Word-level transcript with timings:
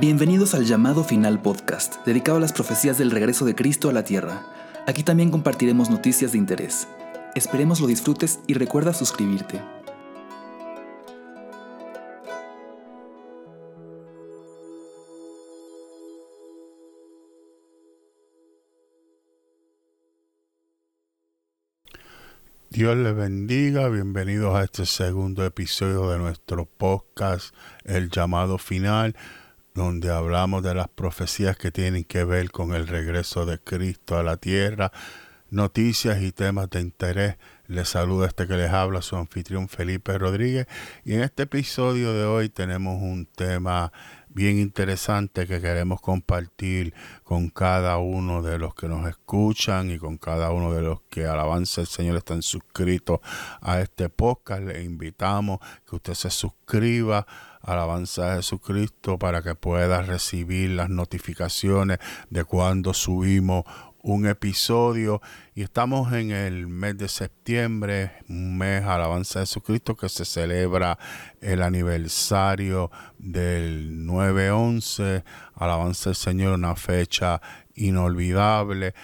Bienvenidos 0.00 0.54
al 0.54 0.64
llamado 0.64 1.04
final 1.04 1.40
podcast, 1.40 2.04
dedicado 2.04 2.38
a 2.38 2.40
las 2.40 2.52
profecías 2.52 2.98
del 2.98 3.12
regreso 3.12 3.44
de 3.44 3.54
Cristo 3.54 3.88
a 3.88 3.92
la 3.92 4.02
tierra. 4.02 4.44
Aquí 4.88 5.04
también 5.04 5.30
compartiremos 5.30 5.88
noticias 5.88 6.32
de 6.32 6.38
interés. 6.38 6.88
Esperemos 7.36 7.78
lo 7.78 7.86
disfrutes 7.86 8.40
y 8.48 8.54
recuerda 8.54 8.92
suscribirte. 8.92 9.60
Dios 22.68 22.96
les 22.96 23.14
bendiga, 23.14 23.88
bienvenidos 23.88 24.56
a 24.56 24.64
este 24.64 24.86
segundo 24.86 25.44
episodio 25.44 26.10
de 26.10 26.18
nuestro 26.18 26.66
podcast, 26.66 27.54
El 27.84 28.10
llamado 28.10 28.58
final 28.58 29.14
donde 29.74 30.12
hablamos 30.12 30.62
de 30.62 30.72
las 30.72 30.88
profecías 30.88 31.56
que 31.56 31.72
tienen 31.72 32.04
que 32.04 32.22
ver 32.22 32.52
con 32.52 32.74
el 32.74 32.86
regreso 32.86 33.44
de 33.44 33.58
Cristo 33.58 34.16
a 34.16 34.22
la 34.22 34.36
tierra, 34.36 34.92
noticias 35.50 36.22
y 36.22 36.30
temas 36.30 36.70
de 36.70 36.80
interés. 36.80 37.36
Les 37.66 37.88
saluda 37.88 38.26
este 38.26 38.46
que 38.46 38.56
les 38.56 38.70
habla 38.70 39.02
su 39.02 39.16
anfitrión 39.16 39.68
Felipe 39.68 40.16
Rodríguez 40.16 40.68
y 41.04 41.14
en 41.14 41.22
este 41.22 41.44
episodio 41.44 42.12
de 42.12 42.24
hoy 42.24 42.50
tenemos 42.50 43.02
un 43.02 43.26
tema 43.26 43.90
bien 44.28 44.58
interesante 44.58 45.46
que 45.46 45.60
queremos 45.60 46.00
compartir 46.00 46.94
con 47.24 47.48
cada 47.48 47.98
uno 47.98 48.42
de 48.42 48.58
los 48.58 48.74
que 48.74 48.86
nos 48.86 49.08
escuchan 49.08 49.90
y 49.90 49.98
con 49.98 50.18
cada 50.18 50.52
uno 50.52 50.72
de 50.72 50.82
los 50.82 51.00
que 51.10 51.24
alabanza 51.26 51.80
el 51.80 51.86
Señor 51.88 52.16
están 52.16 52.42
suscritos 52.42 53.20
a 53.60 53.80
este 53.80 54.08
podcast. 54.08 54.62
Le 54.62 54.84
invitamos 54.84 55.58
que 55.88 55.96
usted 55.96 56.14
se 56.14 56.30
suscriba 56.30 57.26
alabanza 57.64 58.32
a 58.32 58.36
Jesucristo 58.36 59.18
para 59.18 59.42
que 59.42 59.54
pueda 59.54 60.02
recibir 60.02 60.70
las 60.70 60.90
notificaciones 60.90 61.98
de 62.30 62.44
cuando 62.44 62.94
subimos 62.94 63.64
un 64.04 64.26
episodio 64.26 65.22
y 65.54 65.62
estamos 65.62 66.12
en 66.12 66.30
el 66.30 66.66
mes 66.66 66.98
de 66.98 67.08
septiembre, 67.08 68.12
un 68.28 68.58
mes 68.58 68.84
alabanza 68.84 69.38
a 69.38 69.42
Jesucristo 69.42 69.96
que 69.96 70.10
se 70.10 70.26
celebra 70.26 70.98
el 71.40 71.62
aniversario 71.62 72.90
del 73.18 74.06
9-11, 74.06 75.24
alabanza 75.54 76.10
al 76.10 76.16
Señor, 76.16 76.52
una 76.52 76.76
fecha 76.76 77.40
inolvidable. 77.76 78.94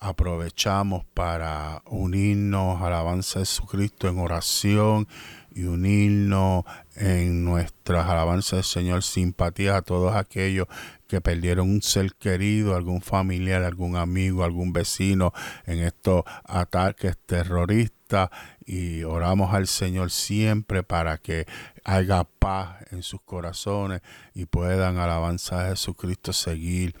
Aprovechamos 0.00 1.04
para 1.12 1.82
unirnos, 1.86 2.80
alabanza 2.80 3.40
a 3.40 3.42
Jesucristo 3.42 4.08
en 4.08 4.18
oración 4.18 5.08
y 5.52 5.64
unirnos 5.64 6.64
en 6.94 7.44
nuestras 7.44 8.08
alabanzas 8.08 8.58
del 8.58 8.64
Señor, 8.64 9.02
simpatía 9.02 9.76
a 9.76 9.82
todos 9.82 10.14
aquellos 10.14 10.68
que 11.08 11.20
perdieron 11.20 11.68
un 11.68 11.82
ser 11.82 12.14
querido, 12.14 12.76
algún 12.76 13.00
familiar, 13.00 13.64
algún 13.64 13.96
amigo, 13.96 14.44
algún 14.44 14.72
vecino 14.72 15.32
en 15.66 15.80
estos 15.80 16.22
ataques 16.44 17.16
terroristas 17.26 18.30
y 18.64 19.02
oramos 19.02 19.52
al 19.52 19.66
Señor 19.66 20.10
siempre 20.10 20.82
para 20.82 21.18
que 21.18 21.46
haya 21.82 22.24
paz 22.24 22.76
en 22.92 23.02
sus 23.02 23.20
corazones 23.22 24.02
y 24.34 24.46
puedan 24.46 24.98
alabanzar 24.98 25.66
a 25.66 25.70
Jesucristo 25.70 26.32
seguir 26.32 26.94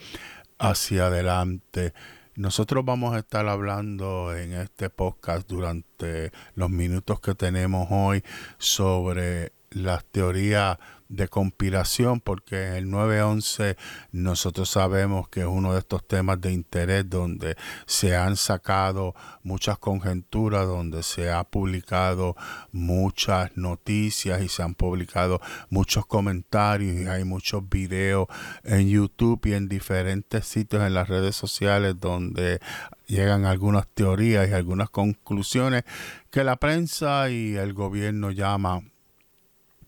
hacia 0.58 1.06
adelante. 1.06 1.92
Nosotros 2.38 2.84
vamos 2.84 3.16
a 3.16 3.18
estar 3.18 3.48
hablando 3.48 4.32
en 4.32 4.52
este 4.52 4.90
podcast 4.90 5.48
durante 5.48 6.30
los 6.54 6.70
minutos 6.70 7.18
que 7.18 7.34
tenemos 7.34 7.88
hoy 7.90 8.22
sobre 8.58 9.50
las 9.70 10.04
teorías 10.04 10.78
de 11.08 11.28
conspiración, 11.28 12.20
porque 12.20 12.68
en 12.68 12.74
el 12.74 12.90
911 12.90 13.76
nosotros 14.12 14.68
sabemos 14.68 15.28
que 15.28 15.40
es 15.40 15.46
uno 15.46 15.72
de 15.72 15.78
estos 15.78 16.06
temas 16.06 16.40
de 16.40 16.52
interés 16.52 17.08
donde 17.08 17.56
se 17.86 18.14
han 18.14 18.36
sacado 18.36 19.14
muchas 19.42 19.78
conjeturas, 19.78 20.66
donde 20.66 21.02
se 21.02 21.30
ha 21.30 21.44
publicado 21.44 22.36
muchas 22.72 23.56
noticias 23.56 24.42
y 24.42 24.48
se 24.48 24.62
han 24.62 24.74
publicado 24.74 25.40
muchos 25.70 26.04
comentarios 26.04 27.00
y 27.00 27.06
hay 27.06 27.24
muchos 27.24 27.66
videos 27.68 28.28
en 28.62 28.88
YouTube 28.88 29.46
y 29.46 29.54
en 29.54 29.68
diferentes 29.68 30.44
sitios 30.46 30.82
en 30.82 30.92
las 30.92 31.08
redes 31.08 31.36
sociales 31.36 31.94
donde 31.98 32.60
llegan 33.06 33.46
algunas 33.46 33.88
teorías 33.88 34.48
y 34.48 34.52
algunas 34.52 34.90
conclusiones 34.90 35.84
que 36.30 36.44
la 36.44 36.56
prensa 36.56 37.30
y 37.30 37.56
el 37.56 37.72
gobierno 37.72 38.30
llama 38.30 38.82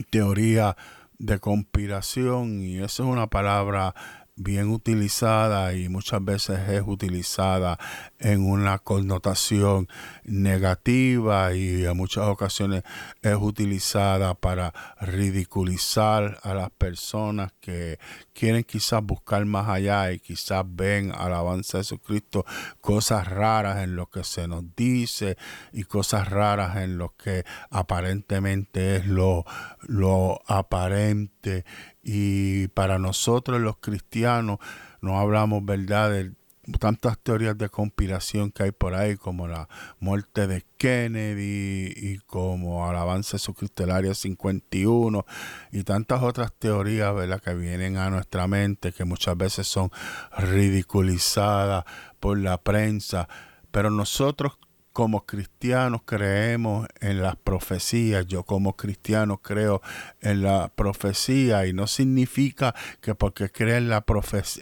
teoría 0.08 0.76
de 1.18 1.38
conspiración 1.38 2.62
y 2.62 2.78
esa 2.78 3.02
es 3.02 3.08
una 3.08 3.26
palabra 3.26 3.94
bien 4.42 4.70
utilizada 4.70 5.74
y 5.74 5.88
muchas 5.90 6.24
veces 6.24 6.68
es 6.70 6.82
utilizada 6.86 7.78
en 8.18 8.48
una 8.48 8.78
connotación 8.78 9.86
negativa 10.24 11.52
y 11.54 11.84
en 11.84 11.96
muchas 11.96 12.24
ocasiones 12.24 12.82
es 13.20 13.36
utilizada 13.36 14.34
para 14.34 14.72
ridiculizar 15.00 16.38
a 16.42 16.54
las 16.54 16.70
personas 16.70 17.52
que 17.60 17.98
quieren 18.32 18.64
quizás 18.64 19.02
buscar 19.02 19.44
más 19.44 19.68
allá 19.68 20.10
y 20.12 20.20
quizás 20.20 20.64
ven 20.66 21.12
alabanza 21.14 21.78
de 21.78 21.84
Jesucristo 21.84 22.46
cosas 22.80 23.28
raras 23.28 23.84
en 23.84 23.94
lo 23.94 24.06
que 24.06 24.24
se 24.24 24.48
nos 24.48 24.64
dice 24.74 25.36
y 25.72 25.84
cosas 25.84 26.28
raras 26.28 26.78
en 26.78 26.96
lo 26.96 27.14
que 27.16 27.44
aparentemente 27.68 28.96
es 28.96 29.06
lo, 29.06 29.44
lo 29.86 30.40
aparente 30.46 31.64
y 32.02 32.68
para 32.68 32.98
nosotros 32.98 33.60
los 33.60 33.76
cristianos 33.78 34.58
no 35.00 35.18
hablamos 35.18 35.64
verdad 35.64 36.10
de 36.10 36.32
tantas 36.78 37.18
teorías 37.18 37.56
de 37.58 37.68
conspiración 37.68 38.52
que 38.52 38.64
hay 38.64 38.72
por 38.72 38.94
ahí 38.94 39.16
como 39.16 39.48
la 39.48 39.68
muerte 39.98 40.46
de 40.46 40.64
Kennedy 40.76 41.92
y 41.96 42.18
como 42.26 42.86
alabanza 42.88 43.32
Jesucristo 43.32 43.84
el 43.84 43.90
área 43.90 44.14
51 44.14 45.26
y 45.72 45.82
tantas 45.82 46.22
otras 46.22 46.52
teorías 46.52 47.14
¿verdad? 47.14 47.40
que 47.40 47.54
vienen 47.54 47.96
a 47.96 48.10
nuestra 48.10 48.46
mente 48.46 48.92
que 48.92 49.04
muchas 49.04 49.36
veces 49.36 49.66
son 49.66 49.90
ridiculizadas 50.36 51.84
por 52.20 52.38
la 52.38 52.58
prensa 52.58 53.28
pero 53.70 53.90
nosotros 53.90 54.58
como 54.92 55.24
cristianos 55.24 56.02
creemos 56.04 56.88
en 57.00 57.22
las 57.22 57.36
profecías, 57.36 58.26
yo 58.26 58.42
como 58.42 58.76
cristiano 58.76 59.38
creo 59.38 59.80
en 60.20 60.42
la 60.42 60.72
profecía 60.74 61.66
y 61.66 61.72
no 61.72 61.86
significa 61.86 62.74
que 63.00 63.14
porque 63.14 63.50
creo 63.50 63.76
en, 63.76 63.88
la 63.88 64.04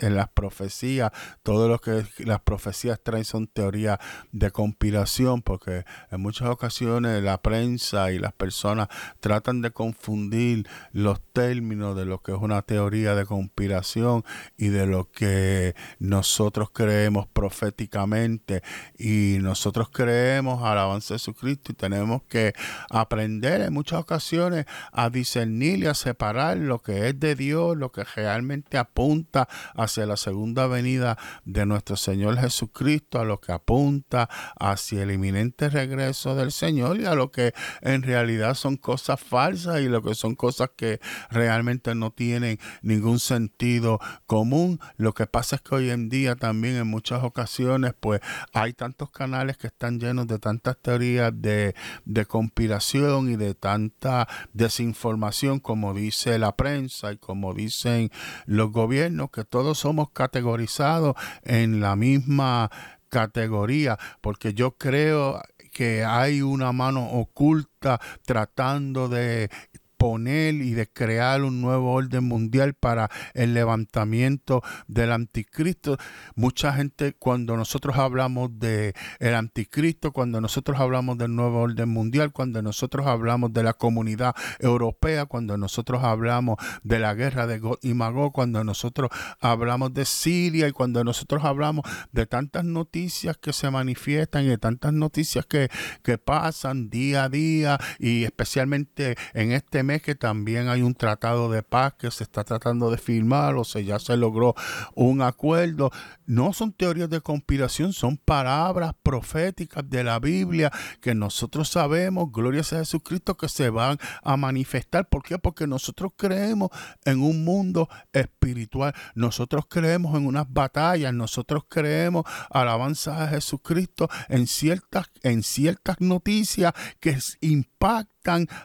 en 0.01 0.15
las 0.15 0.29
profecías, 0.29 1.13
todo 1.43 1.69
lo 1.69 1.79
que 1.79 2.05
las 2.19 2.41
profecías 2.41 3.01
traen 3.03 3.25
son 3.25 3.47
teorías 3.47 3.99
de 4.33 4.51
conspiración, 4.51 5.41
porque 5.43 5.85
en 6.11 6.21
muchas 6.21 6.49
ocasiones 6.49 7.23
la 7.23 7.41
prensa 7.41 8.13
y 8.13 8.19
las 8.19 8.33
personas 8.33 8.89
tratan 9.21 9.63
de 9.63 9.71
confundir 9.71 10.69
los 10.93 11.21
términos 11.33 11.97
de 11.97 12.05
lo 12.05 12.23
que 12.23 12.33
es 12.33 12.39
una 12.39 12.63
teoría 12.63 13.15
de 13.15 13.25
conspiración 13.25 14.25
y 14.57 14.69
de 14.69 14.87
lo 14.87 15.11
que 15.11 15.75
nosotros 15.99 16.71
creemos 16.71 17.27
proféticamente 17.29 18.63
y 18.99 19.39
nosotros 19.41 19.89
creemos 19.91 20.18
creemos 20.19 20.63
alabanza 20.65 21.15
de 21.15 21.19
Jesucristo 21.19 21.73
y 21.73 21.75
tenemos 21.75 22.23
que 22.29 22.53
aprender 22.91 23.61
en 23.61 23.73
muchas 23.73 24.01
ocasiones 24.01 24.67
a 24.93 25.11
discernir 25.11 25.79
y 25.79 25.87
a 25.87 25.95
separar 25.95 26.57
lo 26.57 26.81
que 26.81 27.09
es 27.09 27.21
de 27.21 27.35
Dios, 27.35 27.77
lo 27.77 27.93
que 27.93 28.03
realmente 28.03 28.79
apunta 28.79 29.49
hacia 29.77 30.07
la 30.07 30.17
segunda 30.17 30.67
venida 30.67 31.17
de 31.45 31.67
nuestro 31.67 31.97
Señor 31.97 32.39
Jesucristo, 32.39 33.21
a 33.21 33.25
lo 33.25 33.41
que 33.41 33.53
apunta 33.53 34.29
hacia 34.59 35.05
el 35.05 35.13
inminente 35.13 35.69
regreso 35.69 36.35
del 36.35 36.51
Señor 36.51 36.99
y 37.01 37.07
a 37.07 37.15
lo 37.15 37.31
que 37.31 37.55
en 37.81 38.03
realidad 38.03 38.55
son 38.55 38.77
cosas 38.77 39.21
falsas 39.21 39.81
y 39.81 39.89
lo 39.89 40.03
que 40.03 40.15
son 40.15 40.35
cosas 40.35 40.71
que 40.77 41.01
realmente 41.31 41.95
no 41.95 42.11
tienen 42.11 42.59
ningún 42.83 43.21
sentido 43.21 44.01
común. 44.27 44.81
Lo 44.97 45.15
que 45.15 45.27
pasa 45.27 45.57
es 45.57 45.63
que 45.63 45.75
hoy 45.77 45.91
en 45.91 46.09
día 46.09 46.35
también 46.35 46.77
en 46.77 46.89
muchas 46.89 47.23
ocasiones 47.23 47.95
pues 47.99 48.21
hay 48.53 48.73
tantos 48.73 49.11
canales 49.11 49.57
que 49.57 49.69
están 49.69 50.01
llenos 50.01 50.08
de 50.15 50.39
tantas 50.39 50.77
teorías 50.79 51.33
de, 51.35 51.75
de 52.05 52.27
conspiración 52.27 53.31
y 53.31 53.37
de 53.37 53.55
tanta 53.55 54.27
desinformación 54.53 55.61
como 55.61 55.95
dice 55.95 56.39
la 56.39 56.57
prensa 56.57 57.13
y 57.13 57.19
como 57.19 57.55
dicen 57.55 58.11
los 58.47 58.73
gobiernos, 58.73 59.31
que 59.31 59.45
todos 59.45 59.79
somos 59.79 60.11
categorizados 60.11 61.15
en 61.43 61.81
la 61.81 61.97
misma 61.97 62.71
categoría, 63.09 63.99
porque 64.21 64.55
yo 64.55 64.73
creo 64.73 65.43
que 65.73 66.05
hay 66.05 66.43
una 66.43 66.73
mano 66.73 67.09
oculta 67.11 68.01
tratando 68.25 69.09
de 69.09 69.51
poner 69.99 70.55
y 70.55 70.73
de 70.73 70.89
crear 70.89 71.43
un 71.43 71.61
nuevo 71.61 71.93
orden 71.93 72.25
mundial 72.25 72.75
para 72.75 73.11
el 73.35 73.53
levantamiento 73.53 74.63
del 74.87 75.13
anticristo. 75.13 75.99
Mucha 76.37 76.73
gente 76.73 77.15
cuando 77.19 77.57
nosotros 77.57 77.99
hablamos 77.99 78.59
de 78.59 78.95
el 79.19 79.35
anticristo, 79.35 80.13
cuando 80.13 80.41
nosotros 80.41 80.79
hablamos 80.81 81.19
del 81.19 81.35
nuevo 81.35 81.61
orden 81.61 81.89
mundial, 81.89 82.33
cuando 82.33 82.63
nosotros 82.63 83.07
hablamos 83.07 83.53
de 83.53 83.65
la 83.65 83.75
comunidad 83.75 84.35
europea, 84.61 85.27
cuando 85.27 85.59
nosotros 85.59 86.05
hablamos 86.05 86.57
de 86.85 87.01
la 87.01 87.15
guerra 87.15 87.47
de 87.47 87.59
God 87.59 87.79
y 87.83 87.95
Magog, 87.95 88.33
cuando 88.33 88.63
nosotros 88.63 89.11
hablamos 89.41 89.93
de 89.95 90.05
Siria 90.05 90.69
y 90.69 90.73
cuando 90.73 91.03
nosotros 91.03 91.45
hablamos 91.45 91.85
de 92.13 92.27
tantas 92.27 92.65
noticias 92.65 93.37
que 93.37 93.53
se 93.53 93.71
manifiestan 93.71 94.45
y 94.45 94.49
de 94.49 94.59
tantas 94.59 94.93
noticias 94.93 95.45
que, 95.45 95.69
que 96.05 96.19
pasan 96.19 96.89
día 96.89 97.25
a 97.25 97.29
día 97.29 97.79
y 97.99 98.23
especialmente 98.25 99.17
en 99.35 99.51
este 99.53 99.83
que 99.97 100.15
también 100.15 100.69
hay 100.69 100.83
un 100.83 100.95
tratado 100.95 101.51
de 101.51 101.63
paz 101.63 101.95
que 101.99 102.11
se 102.11 102.25
está 102.25 102.45
tratando 102.45 102.91
de 102.91 102.99
firmar 102.99 103.39
o 103.57 103.65
sea, 103.65 103.81
ya 103.83 103.99
se 103.99 104.17
logró 104.17 104.55
un 104.95 105.23
acuerdo. 105.23 105.91
No 106.27 106.53
son 106.53 106.73
teorías 106.73 107.09
de 107.09 107.21
conspiración, 107.21 107.93
son 107.93 108.17
palabras 108.19 108.93
proféticas 109.03 109.89
de 109.89 110.05
la 110.05 110.19
Biblia 110.19 110.71
que 111.01 111.15
nosotros 111.15 111.69
sabemos, 111.71 112.31
gloria 112.31 112.61
a 112.61 112.65
Jesucristo, 112.65 113.37
que 113.37 113.49
se 113.49 113.71
van 113.71 113.99
a 114.23 114.37
manifestar. 114.37 115.09
¿Por 115.09 115.23
qué? 115.23 115.39
Porque 115.39 115.67
nosotros 115.67 116.13
creemos 116.17 116.71
en 117.05 117.23
un 117.23 117.45
mundo 117.45 117.89
espiritual, 118.13 118.95
nosotros 119.15 119.65
creemos 119.69 120.17
en 120.17 120.27
unas 120.27 120.53
batallas, 120.53 121.15
nosotros 121.15 121.65
creemos, 121.69 122.25
alabanza 122.51 123.25
a 123.25 123.29
Jesucristo, 123.29 124.09
en 124.29 124.47
ciertas, 124.47 125.07
en 125.23 125.43
ciertas 125.43 126.01
noticias 126.01 126.75
que 127.01 127.19
impactan, 127.41 128.18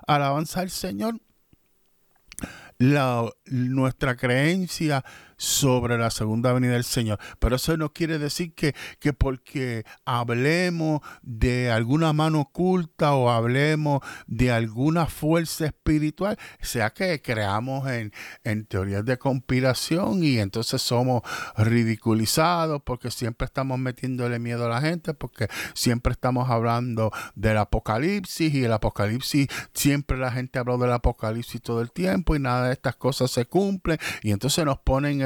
alabanza 0.07 0.61
al 0.61 0.69
Señor. 0.69 1.19
Nuestra 3.45 4.15
creencia 4.17 5.03
sobre 5.43 5.97
la 5.97 6.09
segunda 6.09 6.53
venida 6.53 6.73
del 6.73 6.85
Señor. 6.85 7.19
Pero 7.39 7.57
eso 7.57 7.75
no 7.75 7.91
quiere 7.91 8.17
decir 8.17 8.53
que, 8.53 8.73
que 8.99 9.11
porque 9.11 9.83
hablemos 10.05 11.01
de 11.21 11.69
alguna 11.69 12.13
mano 12.13 12.41
oculta 12.41 13.13
o 13.13 13.29
hablemos 13.29 14.01
de 14.25 14.51
alguna 14.51 15.05
fuerza 15.05 15.65
espiritual, 15.65 16.37
sea 16.61 16.91
que 16.91 17.21
creamos 17.21 17.89
en, 17.89 18.13
en 18.45 18.65
teorías 18.65 19.03
de 19.03 19.17
conspiración 19.17 20.23
y 20.23 20.39
entonces 20.39 20.81
somos 20.81 21.23
ridiculizados 21.57 22.81
porque 22.83 23.11
siempre 23.11 23.45
estamos 23.45 23.77
metiéndole 23.79 24.39
miedo 24.39 24.65
a 24.65 24.69
la 24.69 24.81
gente, 24.81 25.13
porque 25.13 25.49
siempre 25.73 26.13
estamos 26.13 26.49
hablando 26.49 27.11
del 27.35 27.57
apocalipsis 27.57 28.53
y 28.53 28.63
el 28.63 28.71
apocalipsis, 28.71 29.47
siempre 29.73 30.17
la 30.17 30.31
gente 30.31 30.59
habla 30.59 30.77
del 30.77 30.93
apocalipsis 30.93 31.61
todo 31.61 31.81
el 31.81 31.91
tiempo 31.91 32.33
y 32.35 32.39
nada 32.39 32.67
de 32.67 32.73
estas 32.73 32.95
cosas 32.95 33.29
se 33.29 33.45
cumplen 33.45 33.97
y 34.21 34.31
entonces 34.31 34.63
nos 34.63 34.79
ponen 34.79 35.21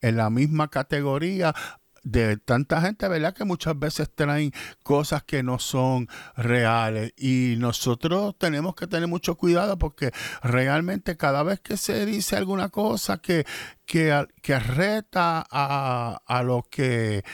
en 0.00 0.16
la, 0.16 0.30
misma 0.30 0.68
categoría 0.68 1.54
de 2.02 2.36
tanta 2.36 2.80
gente, 2.80 3.08
¿verdad? 3.08 3.34
Que 3.34 3.44
muchas 3.44 3.76
veces 3.76 4.08
traen 4.14 4.52
cosas 4.84 5.24
que 5.24 5.42
no 5.42 5.58
son 5.58 6.08
reales 6.36 7.12
y 7.16 7.56
nosotros 7.58 8.36
tenemos 8.38 8.76
que 8.76 8.86
tener 8.86 9.08
mucho 9.08 9.36
cuidado 9.36 9.76
porque 9.76 10.12
realmente 10.42 11.16
cada 11.16 11.42
vez 11.42 11.60
que 11.60 11.76
se 11.76 12.06
dice 12.06 12.36
alguna 12.36 12.68
cosa 12.68 13.18
que, 13.18 13.44
que, 13.86 14.24
que 14.40 14.58
reta 14.60 15.44
a, 15.50 16.20
a, 16.24 16.42
lo 16.44 16.62
que 16.70 17.24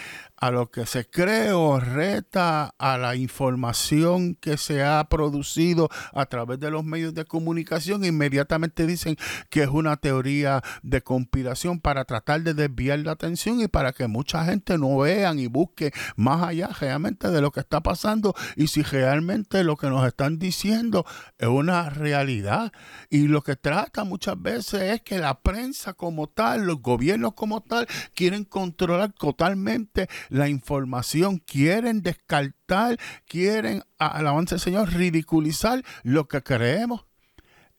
a 0.42 0.50
lo 0.50 0.72
que 0.72 0.86
se 0.86 1.08
cree 1.08 1.52
o 1.52 1.78
reta 1.78 2.74
a 2.76 2.98
la 2.98 3.14
información 3.14 4.34
que 4.34 4.56
se 4.56 4.82
ha 4.82 5.04
producido 5.04 5.88
a 6.12 6.26
través 6.26 6.58
de 6.58 6.68
los 6.68 6.82
medios 6.82 7.14
de 7.14 7.24
comunicación, 7.24 8.04
inmediatamente 8.04 8.84
dicen 8.84 9.16
que 9.50 9.62
es 9.62 9.68
una 9.68 9.98
teoría 9.98 10.60
de 10.82 11.00
conspiración 11.00 11.78
para 11.78 12.04
tratar 12.06 12.42
de 12.42 12.54
desviar 12.54 12.98
la 12.98 13.12
atención 13.12 13.60
y 13.60 13.68
para 13.68 13.92
que 13.92 14.08
mucha 14.08 14.44
gente 14.44 14.78
no 14.78 14.98
vean 14.98 15.38
y 15.38 15.46
busque 15.46 15.92
más 16.16 16.42
allá 16.42 16.70
realmente 16.80 17.30
de 17.30 17.40
lo 17.40 17.52
que 17.52 17.60
está 17.60 17.80
pasando 17.80 18.34
y 18.56 18.66
si 18.66 18.82
realmente 18.82 19.62
lo 19.62 19.76
que 19.76 19.90
nos 19.90 20.04
están 20.04 20.40
diciendo 20.40 21.06
es 21.38 21.46
una 21.46 21.88
realidad. 21.88 22.72
Y 23.10 23.28
lo 23.28 23.42
que 23.42 23.54
trata 23.54 24.02
muchas 24.02 24.42
veces 24.42 24.82
es 24.94 25.02
que 25.02 25.20
la 25.20 25.40
prensa 25.40 25.92
como 25.92 26.26
tal, 26.26 26.66
los 26.66 26.82
gobiernos 26.82 27.34
como 27.34 27.60
tal, 27.60 27.86
quieren 28.16 28.42
controlar 28.44 29.12
totalmente 29.12 30.08
la 30.32 30.48
información, 30.48 31.38
quieren 31.38 32.02
descartar, 32.02 32.98
quieren, 33.26 33.82
alabanza 33.98 34.54
del 34.54 34.60
Señor, 34.60 34.92
ridiculizar 34.92 35.84
lo 36.02 36.26
que 36.26 36.42
creemos 36.42 37.04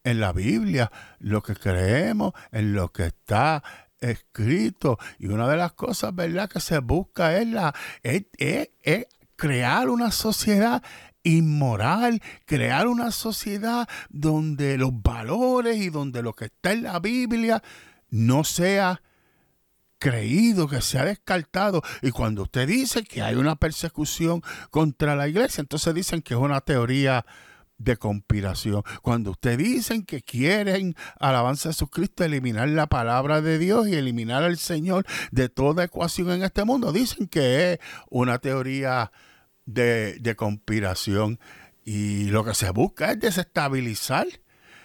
en 0.03 0.19
la 0.19 0.33
Biblia, 0.33 0.91
lo 1.17 1.41
que 1.41 1.55
creemos 1.55 2.33
en 2.51 2.73
lo 2.73 2.91
que 2.91 3.07
está 3.07 3.63
escrito. 3.99 4.99
Y 5.17 5.27
una 5.27 5.47
de 5.47 5.57
las 5.57 5.73
cosas, 5.73 6.13
¿verdad?, 6.13 6.47
que 6.47 6.59
se 6.59 6.77
busca 6.77 7.37
es, 7.37 7.47
la, 7.47 7.73
es, 8.03 8.25
es 8.37 9.07
crear 9.35 9.89
una 9.89 10.11
sociedad 10.11 10.83
inmoral, 11.23 12.21
crear 12.45 12.87
una 12.87 13.09
sociedad 13.09 13.89
donde 14.09 14.77
los 14.77 14.91
valores 15.01 15.77
y 15.77 15.89
donde 15.89 16.21
lo 16.21 16.33
que 16.33 16.45
está 16.45 16.73
en 16.73 16.83
la 16.83 16.99
Biblia 16.99 17.63
no 18.11 18.43
sea 18.43 19.01
creído, 20.03 20.67
que 20.67 20.81
se 20.81 20.99
ha 20.99 21.05
descartado. 21.05 21.81
Y 22.01 22.11
cuando 22.11 22.43
usted 22.43 22.67
dice 22.67 23.05
que 23.05 23.21
hay 23.21 23.35
una 23.35 23.55
persecución 23.55 24.41
contra 24.69 25.15
la 25.15 25.29
iglesia, 25.29 25.61
entonces 25.61 25.93
dicen 25.93 26.21
que 26.21 26.33
es 26.33 26.39
una 26.41 26.59
teoría 26.59 27.25
de 27.77 27.95
conspiración. 27.95 28.83
Cuando 29.01 29.31
usted 29.31 29.57
dicen 29.57 30.03
que 30.03 30.21
quieren, 30.21 30.95
alabanza 31.21 31.69
a 31.69 31.71
Jesucristo, 31.71 32.25
eliminar 32.25 32.67
la 32.67 32.87
palabra 32.87 33.39
de 33.39 33.57
Dios 33.57 33.87
y 33.87 33.95
eliminar 33.95 34.43
al 34.43 34.57
Señor 34.57 35.05
de 35.31 35.47
toda 35.47 35.85
ecuación 35.85 36.31
en 36.31 36.43
este 36.43 36.65
mundo, 36.65 36.91
dicen 36.91 37.27
que 37.27 37.71
es 37.71 37.79
una 38.09 38.39
teoría 38.39 39.13
de, 39.65 40.19
de 40.19 40.35
conspiración. 40.35 41.39
Y 41.85 42.25
lo 42.25 42.43
que 42.43 42.55
se 42.55 42.71
busca 42.71 43.13
es 43.13 43.21
desestabilizar 43.21 44.27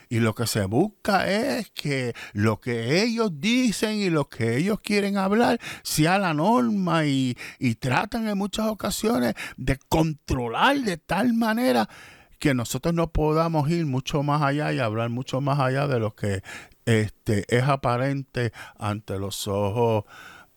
y 0.08 0.20
lo 0.20 0.34
que 0.34 0.46
se 0.46 0.64
busca 0.64 1.28
es 1.28 1.70
que 1.70 2.14
lo 2.32 2.60
que 2.60 3.02
ellos 3.02 3.30
dicen 3.34 3.96
y 3.96 4.10
lo 4.10 4.28
que 4.28 4.56
ellos 4.56 4.80
quieren 4.80 5.16
hablar 5.16 5.60
sea 5.82 6.18
la 6.18 6.34
norma 6.34 7.04
y, 7.06 7.36
tratan 7.78 8.28
en 8.28 8.38
muchas 8.38 8.66
ocasiones 8.66 9.34
de 9.56 9.78
controlar 9.88 10.78
de 10.80 10.96
tal 10.96 11.32
manera 11.34 11.88
que 12.38 12.54
nosotros 12.54 12.94
no 12.94 13.12
podamos 13.12 13.70
ir 13.70 13.86
mucho 13.86 14.22
más 14.22 14.42
allá 14.42 14.72
y 14.72 14.78
hablar 14.78 15.10
mucho 15.10 15.40
más 15.40 15.58
allá 15.58 15.86
de 15.86 16.00
lo 16.00 16.14
que 16.14 16.42
este, 16.86 17.44
es 17.54 17.64
aparente 17.64 18.52
ante 18.78 19.18
los 19.18 19.46
ojos 19.46 20.04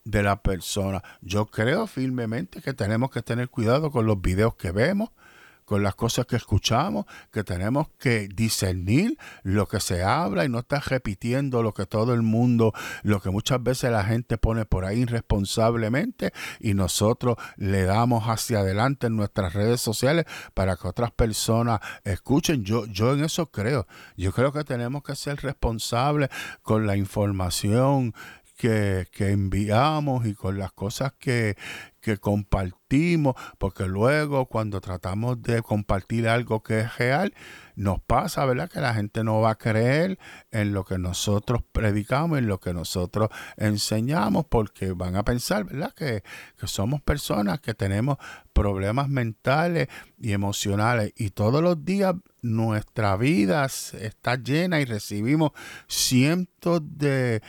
de 0.04 0.24
la 0.24 0.42
persona. 0.42 1.04
Yo 1.22 1.48
creo 1.48 1.88
firmemente 1.88 2.62
que 2.62 2.74
tenemos 2.74 3.12
que 3.12 3.22
tener 3.22 3.50
cuidado 3.50 3.92
con 3.92 4.06
los 4.06 4.22
videos 4.22 4.56
que 4.56 4.72
vemos, 4.72 5.10
con 5.72 5.84
las 5.84 5.96
cosas 5.96 6.26
que 6.26 6.36
escuchamos, 6.36 7.06
que 7.32 7.46
tenemos 7.46 7.88
que 7.98 8.28
discernir 8.28 9.18
lo 9.44 9.70
que 9.70 9.80
se 9.80 10.04
habla 10.04 10.44
y 10.44 10.50
no 10.50 10.60
estar 10.60 10.84
repitiendo 10.86 11.64
lo 11.64 11.74
que 11.74 11.86
todo 11.86 12.14
el 12.14 12.24
mundo, 12.24 12.74
lo 13.04 13.22
que 13.22 13.30
muchas 13.30 13.64
veces 13.64 13.90
la 13.90 14.04
gente 14.04 14.38
pone 14.38 14.66
por 14.66 14.84
ahí 14.84 15.04
irresponsablemente 15.04 16.34
y 16.60 16.74
nosotros 16.74 17.38
le 17.56 17.86
damos 17.86 18.26
hacia 18.26 18.60
adelante 18.60 19.08
en 19.08 19.16
nuestras 19.16 19.54
redes 19.54 19.80
sociales 19.80 20.26
para 20.54 20.76
que 20.76 20.90
otras 20.90 21.12
personas 21.12 21.80
escuchen. 22.04 22.66
Yo, 22.66 22.86
yo 22.88 23.14
en 23.14 23.24
eso 23.24 23.46
creo. 23.46 23.88
Yo 24.18 24.34
creo 24.34 24.52
que 24.52 24.66
tenemos 24.66 25.04
que 25.04 25.16
ser 25.16 25.38
responsables 25.38 26.28
con 26.64 26.86
la 26.86 26.98
información 26.98 28.14
que, 28.58 29.08
que, 29.12 29.32
enviamos 29.32 30.28
y 30.28 30.36
con 30.36 30.60
las 30.60 30.72
cosas 30.74 31.14
que, 31.18 31.56
que 32.02 32.18
compartimos, 32.18 33.36
porque 33.58 33.86
luego 33.86 34.48
cuando 34.48 34.82
tratamos 34.82 35.42
de 35.42 35.62
compartir 35.62 36.28
algo 36.28 36.62
que 36.64 36.82
es 36.82 36.98
real, 36.98 37.34
nos 37.76 38.02
pasa, 38.02 38.46
¿verdad? 38.46 38.70
Que 38.70 38.82
la 38.82 38.94
gente 38.94 39.24
no 39.24 39.40
va 39.40 39.52
a 39.52 39.58
creer 39.58 40.20
en 40.52 40.74
lo 40.74 40.84
que 40.84 40.98
nosotros 40.98 41.62
predicamos, 41.72 42.40
en 42.40 42.48
lo 42.48 42.60
que 42.60 42.74
nosotros 42.74 43.30
enseñamos, 43.56 44.46
porque 44.46 44.92
van 44.92 45.16
a 45.16 45.24
pensar, 45.24 45.64
¿verdad? 45.64 45.94
Que, 45.94 46.24
que 46.58 46.68
somos 46.68 47.02
personas 47.02 47.62
que 47.62 47.74
tenemos 47.74 48.18
problemas 48.54 49.08
mentales 49.08 49.88
y 50.20 50.34
emocionales 50.34 51.14
y 51.16 51.30
todos 51.30 51.64
los 51.64 51.84
días 51.86 52.16
nuestra 52.42 53.16
vida 53.18 53.66
está 53.66 54.36
llena 54.36 54.82
y 54.82 54.86
recibimos 54.86 55.52
cientos 55.88 56.82
de 56.84 57.42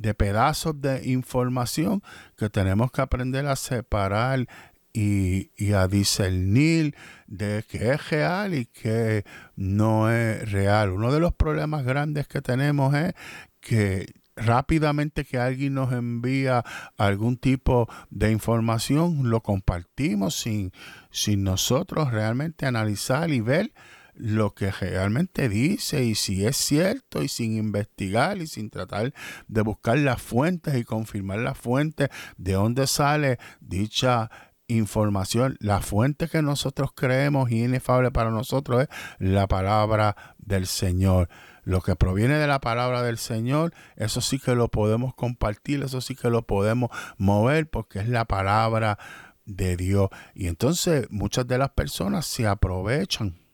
de 0.00 0.14
pedazos 0.14 0.80
de 0.80 1.08
información 1.08 2.02
que 2.36 2.48
tenemos 2.48 2.92
que 2.92 3.02
aprender 3.02 3.46
a 3.46 3.56
separar 3.56 4.46
y, 4.92 5.72
a 5.72 5.86
discernir 5.86 6.96
de 7.26 7.64
qué 7.68 7.92
es 7.92 8.10
real 8.10 8.54
y 8.54 8.66
qué 8.66 9.24
no 9.56 10.10
es 10.10 10.50
real. 10.50 10.90
Uno 10.90 11.12
de 11.12 11.20
los 11.20 11.34
problemas 11.34 11.84
grandes 11.84 12.26
que 12.26 12.42
tenemos 12.42 12.94
es 12.94 13.14
que 13.60 14.06
rápidamente 14.34 15.24
que 15.24 15.38
alguien 15.38 15.74
nos 15.74 15.92
envía 15.92 16.64
algún 16.96 17.36
tipo 17.36 17.88
de 18.10 18.30
información, 18.30 19.30
lo 19.30 19.42
compartimos 19.42 20.34
sin, 20.36 20.72
sin 21.10 21.42
nosotros 21.42 22.12
realmente 22.12 22.66
analizar 22.66 23.30
y 23.30 23.40
ver 23.40 23.72
lo 24.18 24.54
que 24.54 24.70
realmente 24.70 25.48
dice 25.48 26.04
y 26.04 26.14
si 26.14 26.44
es 26.44 26.56
cierto 26.56 27.22
y 27.22 27.28
sin 27.28 27.56
investigar 27.56 28.38
y 28.38 28.46
sin 28.46 28.68
tratar 28.68 29.14
de 29.46 29.62
buscar 29.62 29.98
las 29.98 30.20
fuentes 30.20 30.76
y 30.76 30.84
confirmar 30.84 31.38
las 31.38 31.56
fuentes 31.56 32.08
de 32.36 32.52
dónde 32.52 32.86
sale 32.86 33.38
dicha 33.60 34.30
información. 34.66 35.56
La 35.60 35.80
fuente 35.80 36.28
que 36.28 36.42
nosotros 36.42 36.90
creemos 36.94 37.50
y 37.50 37.64
inefable 37.64 38.10
para 38.10 38.30
nosotros 38.30 38.82
es 38.82 38.88
la 39.18 39.46
palabra 39.46 40.16
del 40.38 40.66
Señor. 40.66 41.28
Lo 41.64 41.80
que 41.80 41.96
proviene 41.96 42.34
de 42.38 42.46
la 42.46 42.60
palabra 42.60 43.02
del 43.02 43.18
Señor, 43.18 43.72
eso 43.96 44.20
sí 44.20 44.38
que 44.38 44.54
lo 44.54 44.68
podemos 44.68 45.14
compartir, 45.14 45.82
eso 45.82 46.00
sí 46.00 46.14
que 46.14 46.30
lo 46.30 46.46
podemos 46.46 46.90
mover 47.18 47.68
porque 47.68 48.00
es 48.00 48.08
la 48.08 48.24
palabra 48.24 48.98
de 49.44 49.76
Dios. 49.76 50.08
Y 50.34 50.48
entonces 50.48 51.06
muchas 51.10 51.46
de 51.46 51.58
las 51.58 51.70
personas 51.70 52.26
se 52.26 52.46
aprovechan 52.46 53.47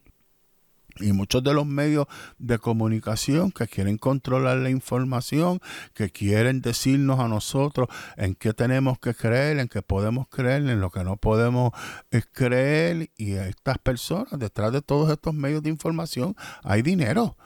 y 1.00 1.12
muchos 1.12 1.42
de 1.42 1.54
los 1.54 1.66
medios 1.66 2.06
de 2.38 2.58
comunicación 2.58 3.50
que 3.50 3.66
quieren 3.66 3.98
controlar 3.98 4.58
la 4.58 4.70
información, 4.70 5.60
que 5.92 6.10
quieren 6.10 6.60
decirnos 6.60 7.20
a 7.20 7.28
nosotros 7.28 7.88
en 8.16 8.34
qué 8.34 8.52
tenemos 8.52 8.98
que 8.98 9.14
creer, 9.14 9.58
en 9.58 9.68
qué 9.68 9.82
podemos 9.82 10.28
creer, 10.28 10.62
en 10.68 10.80
lo 10.80 10.90
que 10.90 11.04
no 11.04 11.16
podemos 11.16 11.72
eh, 12.10 12.22
creer. 12.32 13.10
Y 13.16 13.32
estas 13.32 13.78
personas, 13.78 14.38
detrás 14.38 14.72
de 14.72 14.82
todos 14.82 15.10
estos 15.10 15.34
medios 15.34 15.62
de 15.62 15.70
información, 15.70 16.36
hay 16.62 16.82
dinero. 16.82 17.36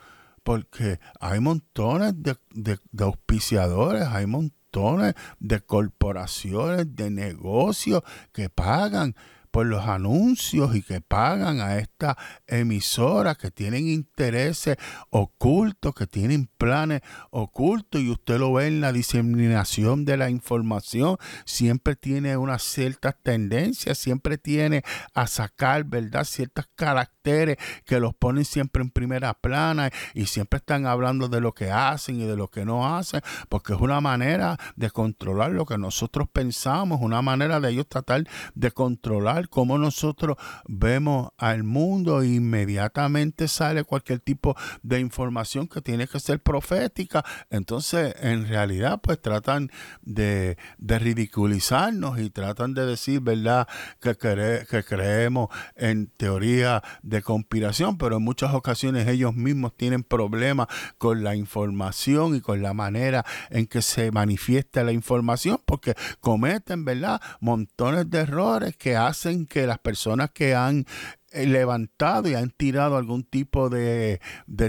Porque 0.43 0.99
hay 1.19 1.39
montones 1.41 2.13
de, 2.17 2.37
de 2.49 3.03
auspiciadores, 3.03 4.03
hay 4.03 4.25
montones 4.25 5.13
de 5.39 5.59
corporaciones, 5.61 6.95
de 6.95 7.09
negocios 7.09 8.03
que 8.31 8.49
pagan 8.49 9.15
por 9.51 9.65
los 9.65 9.85
anuncios 9.85 10.75
y 10.75 10.81
que 10.81 11.01
pagan 11.01 11.61
a 11.61 11.77
esta 11.77 12.17
emisora 12.47 13.35
que 13.35 13.51
tienen 13.51 13.87
intereses 13.87 14.77
ocultos, 15.09 15.93
que 15.95 16.07
tienen 16.07 16.49
planes 16.57 17.01
ocultos 17.31 18.01
y 18.01 18.09
usted 18.09 18.39
lo 18.39 18.53
ve 18.53 18.67
en 18.67 18.81
la 18.81 18.91
diseminación 18.91 20.05
de 20.05 20.17
la 20.17 20.29
información, 20.29 21.17
siempre 21.45 21.95
tiene 21.95 22.37
unas 22.37 22.63
ciertas 22.63 23.15
tendencias, 23.21 23.97
siempre 23.97 24.37
tiene 24.37 24.83
a 25.13 25.27
sacar, 25.27 25.83
¿verdad? 25.85 26.23
Ciertas 26.23 26.67
caracteres 26.75 27.57
que 27.85 27.99
los 27.99 28.13
ponen 28.15 28.45
siempre 28.45 28.81
en 28.81 28.89
primera 28.89 29.33
plana 29.33 29.91
y 30.13 30.25
siempre 30.25 30.57
están 30.57 30.85
hablando 30.85 31.27
de 31.27 31.41
lo 31.41 31.53
que 31.53 31.71
hacen 31.71 32.19
y 32.19 32.25
de 32.25 32.35
lo 32.35 32.47
que 32.47 32.65
no 32.65 32.95
hacen, 32.95 33.21
porque 33.49 33.73
es 33.73 33.79
una 33.79 34.01
manera 34.01 34.57
de 34.75 34.89
controlar 34.89 35.51
lo 35.51 35.65
que 35.65 35.77
nosotros 35.77 36.27
pensamos, 36.31 36.99
una 37.01 37.21
manera 37.21 37.59
de 37.59 37.69
ellos 37.69 37.87
tratar 37.87 38.23
de 38.55 38.71
controlar 38.71 39.38
cómo 39.47 39.77
nosotros 39.77 40.35
vemos 40.67 41.29
al 41.37 41.63
mundo, 41.63 42.23
inmediatamente 42.23 43.47
sale 43.47 43.83
cualquier 43.83 44.19
tipo 44.19 44.55
de 44.83 44.99
información 44.99 45.67
que 45.67 45.81
tiene 45.81 46.07
que 46.07 46.19
ser 46.19 46.41
profética. 46.41 47.23
Entonces, 47.49 48.15
en 48.19 48.47
realidad, 48.47 48.99
pues 49.01 49.21
tratan 49.21 49.71
de, 50.01 50.57
ridiculizarnos 50.79 52.19
y 52.19 52.29
tratan 52.29 52.73
de 52.73 52.85
decir, 52.85 53.21
¿verdad?, 53.21 53.67
que, 54.01 54.15
que 54.17 54.83
creemos 54.83 55.49
en 55.75 56.07
teoría 56.07 56.83
de 57.03 57.21
conspiración, 57.21 57.97
pero 57.97 58.17
en 58.17 58.23
muchas 58.23 58.53
ocasiones 58.53 59.07
ellos 59.07 59.35
mismos 59.35 59.77
tienen 59.77 60.03
problemas 60.03 60.67
con 60.97 61.23
la 61.23 61.35
información 61.35 62.35
y 62.35 62.41
con 62.41 62.61
la 62.61 62.73
manera 62.73 63.25
en 63.49 63.67
que 63.67 63.81
se 63.81 64.11
manifiesta 64.11 64.83
la 64.83 64.91
información, 64.91 65.61
porque 65.65 65.95
cometen, 66.19 66.85
¿verdad?, 66.85 67.21
montones 67.39 68.09
de 68.09 68.19
errores 68.19 68.75
que 68.75 68.95
hacen 68.95 69.28
que 69.47 69.67
las 69.67 69.79
personas 69.79 70.31
que 70.31 70.55
han 70.55 70.85
levantado 71.33 72.29
y 72.29 72.33
han 72.33 72.49
tirado 72.49 72.97
algún 72.97 73.23
tipo 73.23 73.69
de, 73.69 74.19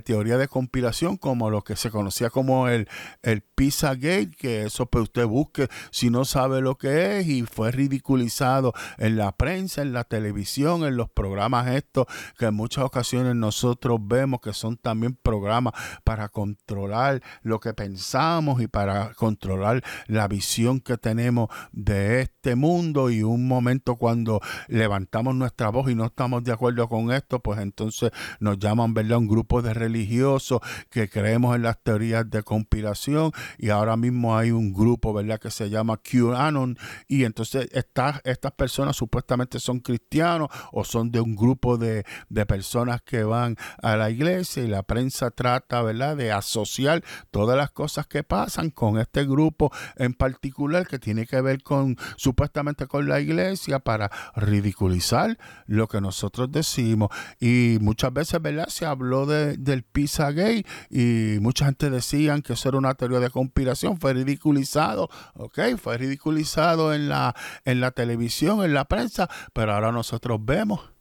teoría 0.05 0.37
de 0.37 0.49
compilación 0.49 1.17
como 1.17 1.51
lo 1.51 1.63
que 1.63 1.77
se 1.77 1.91
conocía 1.91 2.31
como 2.31 2.69
el, 2.69 2.89
el 3.23 3.43
Gate, 3.57 4.31
que 4.39 4.63
eso 4.63 4.87
pues 4.87 5.03
usted 5.03 5.27
busque 5.27 5.69
si 5.91 6.09
no 6.09 6.25
sabe 6.25 6.63
lo 6.63 6.79
que 6.79 7.19
es 7.19 7.27
y 7.27 7.43
fue 7.43 7.71
ridiculizado 7.71 8.73
en 8.97 9.19
la 9.19 9.33
prensa, 9.33 9.83
en 9.83 9.93
la 9.93 10.05
televisión, 10.05 10.85
en 10.85 10.97
los 10.97 11.11
programas 11.11 11.69
estos 11.69 12.07
que 12.39 12.47
en 12.47 12.55
muchas 12.55 12.85
ocasiones 12.85 13.35
nosotros 13.37 14.01
vemos 14.03 14.41
que 14.41 14.55
son 14.55 14.79
también 14.79 15.15
programas 15.15 15.75
para 16.05 16.31
controlar 16.31 17.23
lo 17.43 17.61
que 17.61 17.75
pensamos 17.75 18.63
y 18.63 18.67
para 18.67 19.13
controlar 19.13 19.83
la 20.07 20.27
visión 20.27 20.81
que 20.81 20.97
tenemos 20.97 21.51
de 21.73 22.23
este 22.23 22.57
mundo 22.57 23.11
y 23.11 23.23
un 23.23 23.47
momento 23.47 23.97
cuando 23.97 24.41
levantamos 24.69 25.35
nuestra 25.35 25.69
voz 25.69 25.91
y 25.91 25.95
no 25.95 26.07
estamos 26.07 26.45
de 26.45 26.50
de 26.51 26.55
acuerdo 26.55 26.89
con 26.89 27.13
esto, 27.13 27.39
pues 27.39 27.61
entonces 27.61 28.11
nos 28.41 28.59
llaman, 28.59 28.93
¿verdad? 28.93 29.19
Un 29.19 29.29
grupo 29.29 29.63
de 29.63 29.73
religiosos 29.73 30.61
que 30.91 31.09
creemos 31.09 31.55
en 31.55 31.63
las 31.63 31.81
teorías 31.81 32.29
de 32.29 32.43
conspiración 32.43 33.31
y 33.57 33.71
ahora 33.71 33.97
mismo 33.97 34.37
hay 34.37 34.51
un 34.51 34.73
grupo, 34.73 35.13
¿verdad? 35.13 35.39
Que 35.39 35.53
se 35.53 35.71
llama 35.71 35.99
QAnon 35.99 36.77
y 37.07 37.25
entonces 37.25 37.69
estas, 37.73 38.21
estas 38.25 38.53
personas 38.53 38.97
supuestamente 38.97 39.61
son 39.61 39.79
cristianos 39.79 40.49
o 40.73 40.85
son 40.85 41.13
de 41.13 41.21
un 41.21 41.37
grupo 41.37 41.79
de, 41.79 42.05
de 42.29 42.47
personas 42.47 43.01
que 43.03 43.23
van 43.23 43.57
a 43.81 43.97
la 43.97 44.11
iglesia 44.11 44.65
y 44.65 44.67
la 44.67 44.83
prensa 44.83 45.31
trata, 45.31 45.83
¿verdad? 45.83 46.17
De 46.17 46.33
asociar 46.33 47.05
todas 47.31 47.57
las 47.57 47.71
cosas 47.71 48.09
que 48.09 48.25
pasan 48.25 48.71
con 48.71 48.99
este 48.99 49.25
grupo 49.25 49.71
en 49.97 50.15
particular 50.15 50.89
que 50.89 50.99
tiene 50.99 51.27
que 51.27 51.41
ver 51.41 51.63
con 51.63 51.97
supuestamente 52.17 52.89
con 52.89 53.09
la 53.09 53.21
iglesia 53.21 53.79
para 53.79 54.11
ridiculizar 54.35 55.39
lo 55.67 55.87
que 55.87 56.01
nosotros 56.01 56.40
decimos. 56.49 57.11
Y 57.41 57.79
muchas 57.81 58.13
veces, 58.13 58.41
¿verdad? 58.41 58.69
Se 58.69 58.87
habló 58.87 59.27
de, 59.27 59.57
del 59.57 59.83
pizza 59.83 60.31
gay 60.31 60.65
y 60.91 61.39
mucha 61.41 61.67
gente 61.67 61.91
decían 61.91 62.43
que 62.43 62.53
eso 62.53 62.69
era 62.69 62.79
una 62.79 62.95
teoría 62.95 63.21
de 63.21 63.31
conspiración. 63.31 63.99
Fue 63.99 64.13
ridiculizado, 64.13 65.09
¿ok? 65.35 65.77
Fue 65.77 65.99
ridiculizado 65.99 66.95
en 66.95 67.09
la, 67.09 67.35
en 67.65 67.81
la 67.81 67.91
televisión, 67.91 68.63
en 68.63 68.75
la 68.75 68.85
prensa, 68.85 69.29
pero 69.53 69.73
ahora 69.73 69.93
nosotros 69.93 70.39
vemos 70.43 70.93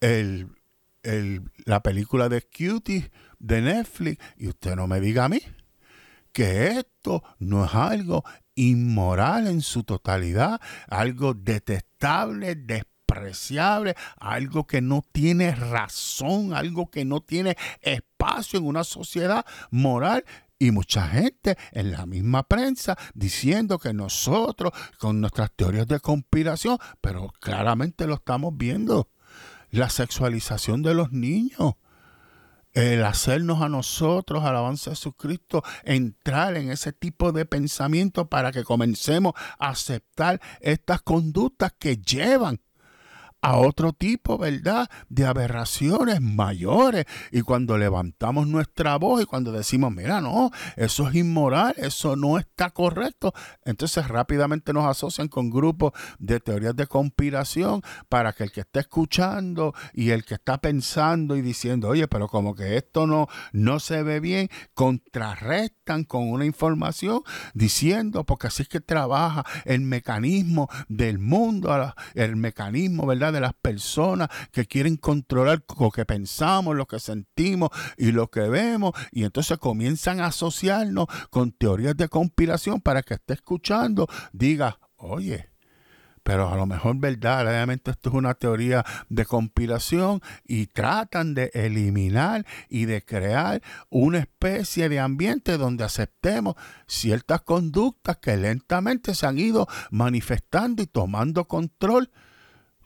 el, 0.00 0.48
el, 1.02 1.42
la 1.64 1.82
película 1.82 2.28
de 2.28 2.42
Cutie 2.42 3.10
de 3.38 3.62
Netflix 3.62 4.22
y 4.36 4.48
usted 4.48 4.76
no 4.76 4.86
me 4.86 5.00
diga 5.00 5.24
a 5.24 5.28
mí 5.28 5.40
que 6.32 6.68
esto 6.68 7.22
no 7.38 7.64
es 7.64 7.74
algo 7.74 8.24
inmoral 8.54 9.46
en 9.46 9.62
su 9.62 9.84
totalidad, 9.84 10.60
algo 10.88 11.34
detestable, 11.34 12.54
algo 14.18 14.66
que 14.66 14.80
no 14.80 15.02
tiene 15.12 15.54
razón, 15.54 16.54
algo 16.54 16.90
que 16.90 17.04
no 17.04 17.20
tiene 17.20 17.56
espacio 17.80 18.58
en 18.58 18.66
una 18.66 18.84
sociedad 18.84 19.44
moral. 19.70 20.24
Y 20.58 20.72
mucha 20.72 21.08
gente 21.08 21.56
en 21.72 21.90
la 21.90 22.04
misma 22.04 22.42
prensa 22.42 22.96
diciendo 23.14 23.78
que 23.78 23.94
nosotros 23.94 24.72
con 24.98 25.20
nuestras 25.20 25.50
teorías 25.56 25.86
de 25.86 26.00
conspiración, 26.00 26.76
pero 27.00 27.32
claramente 27.40 28.06
lo 28.06 28.16
estamos 28.16 28.54
viendo, 28.54 29.08
la 29.70 29.88
sexualización 29.88 30.82
de 30.82 30.92
los 30.92 31.12
niños, 31.12 31.76
el 32.72 33.02
hacernos 33.04 33.62
a 33.62 33.70
nosotros, 33.70 34.44
alabanza 34.44 34.90
de 34.90 34.96
Jesucristo, 34.96 35.62
entrar 35.82 36.56
en 36.56 36.70
ese 36.70 36.92
tipo 36.92 37.32
de 37.32 37.46
pensamiento 37.46 38.28
para 38.28 38.52
que 38.52 38.62
comencemos 38.62 39.32
a 39.58 39.70
aceptar 39.70 40.40
estas 40.60 41.00
conductas 41.00 41.72
que 41.78 41.96
llevan 41.96 42.60
a 43.42 43.56
otro 43.56 43.92
tipo, 43.92 44.38
¿verdad? 44.38 44.88
De 45.08 45.26
aberraciones 45.26 46.20
mayores. 46.20 47.06
Y 47.32 47.42
cuando 47.42 47.78
levantamos 47.78 48.46
nuestra 48.46 48.96
voz 48.96 49.22
y 49.22 49.26
cuando 49.26 49.52
decimos, 49.52 49.92
mira, 49.92 50.20
no, 50.20 50.50
eso 50.76 51.08
es 51.08 51.14
inmoral, 51.14 51.74
eso 51.76 52.16
no 52.16 52.38
está 52.38 52.70
correcto, 52.70 53.32
entonces 53.64 54.08
rápidamente 54.08 54.72
nos 54.72 54.86
asocian 54.86 55.28
con 55.28 55.50
grupos 55.50 55.92
de 56.18 56.40
teorías 56.40 56.76
de 56.76 56.86
conspiración 56.86 57.82
para 58.08 58.32
que 58.32 58.44
el 58.44 58.52
que 58.52 58.60
está 58.60 58.80
escuchando 58.80 59.74
y 59.92 60.10
el 60.10 60.24
que 60.24 60.34
está 60.34 60.58
pensando 60.58 61.36
y 61.36 61.42
diciendo, 61.42 61.88
oye, 61.88 62.08
pero 62.08 62.28
como 62.28 62.54
que 62.54 62.76
esto 62.76 63.06
no, 63.06 63.28
no 63.52 63.80
se 63.80 64.02
ve 64.02 64.20
bien, 64.20 64.48
contrarrestan 64.74 66.04
con 66.04 66.30
una 66.30 66.44
información 66.44 67.22
diciendo, 67.54 68.24
porque 68.24 68.48
así 68.48 68.62
es 68.62 68.68
que 68.68 68.80
trabaja 68.80 69.44
el 69.64 69.80
mecanismo 69.80 70.68
del 70.88 71.18
mundo, 71.18 71.94
el 72.14 72.36
mecanismo, 72.36 73.06
¿verdad? 73.06 73.29
De 73.32 73.40
las 73.40 73.54
personas 73.54 74.28
que 74.52 74.66
quieren 74.66 74.96
controlar 74.96 75.64
lo 75.78 75.90
que 75.90 76.04
pensamos, 76.04 76.76
lo 76.76 76.86
que 76.86 77.00
sentimos 77.00 77.70
y 77.96 78.12
lo 78.12 78.30
que 78.30 78.48
vemos. 78.48 78.92
Y 79.12 79.24
entonces 79.24 79.58
comienzan 79.58 80.20
a 80.20 80.26
asociarnos 80.26 81.06
con 81.30 81.52
teorías 81.52 81.96
de 81.96 82.08
conspiración 82.08 82.80
para 82.80 83.02
que 83.02 83.14
esté 83.14 83.34
escuchando, 83.34 84.06
diga, 84.32 84.78
oye, 84.96 85.50
pero 86.22 86.48
a 86.48 86.56
lo 86.56 86.66
mejor 86.66 86.96
verdaderamente 86.98 87.90
esto 87.90 88.10
es 88.10 88.14
una 88.14 88.34
teoría 88.34 88.84
de 89.08 89.24
conspiración 89.24 90.20
y 90.44 90.66
tratan 90.66 91.34
de 91.34 91.50
eliminar 91.54 92.46
y 92.68 92.84
de 92.84 93.02
crear 93.02 93.62
una 93.88 94.18
especie 94.18 94.88
de 94.88 95.00
ambiente 95.00 95.56
donde 95.56 95.84
aceptemos 95.84 96.56
ciertas 96.86 97.40
conductas 97.42 98.18
que 98.18 98.36
lentamente 98.36 99.14
se 99.14 99.26
han 99.26 99.38
ido 99.38 99.66
manifestando 99.90 100.82
y 100.82 100.86
tomando 100.86 101.48
control 101.48 102.10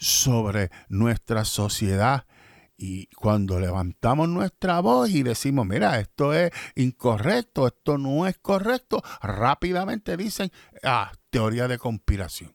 sobre 0.04 0.70
nuestra 0.88 1.44
sociedad. 1.44 2.26
Y 2.76 3.06
cuando 3.14 3.58
levantamos 3.58 4.28
nuestra 4.28 4.80
voz 4.80 5.08
y 5.10 5.22
decimos, 5.22 5.66
mira, 5.66 5.98
esto 5.98 6.34
es 6.34 6.50
incorrecto, 6.74 7.66
esto 7.68 7.98
no 7.98 8.26
es 8.26 8.36
correcto, 8.38 9.02
rápidamente 9.22 10.16
dicen, 10.16 10.50
ah, 10.82 11.12
teoría 11.30 11.68
de 11.68 11.78
conspiración. 11.78 12.54